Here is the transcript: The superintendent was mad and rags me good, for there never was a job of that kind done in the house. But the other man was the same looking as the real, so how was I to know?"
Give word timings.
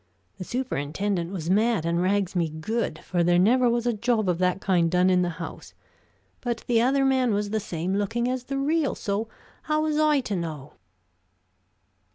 The 0.39 0.43
superintendent 0.43 1.31
was 1.31 1.51
mad 1.51 1.85
and 1.85 2.01
rags 2.01 2.35
me 2.35 2.49
good, 2.49 2.97
for 3.03 3.23
there 3.23 3.37
never 3.37 3.69
was 3.69 3.85
a 3.85 3.93
job 3.93 4.27
of 4.29 4.39
that 4.39 4.59
kind 4.59 4.89
done 4.89 5.11
in 5.11 5.21
the 5.21 5.29
house. 5.37 5.75
But 6.41 6.63
the 6.65 6.81
other 6.81 7.05
man 7.05 7.35
was 7.35 7.51
the 7.51 7.59
same 7.59 7.95
looking 7.95 8.27
as 8.27 8.45
the 8.45 8.57
real, 8.57 8.95
so 8.95 9.29
how 9.61 9.81
was 9.83 9.99
I 9.99 10.19
to 10.21 10.35
know?" 10.35 10.73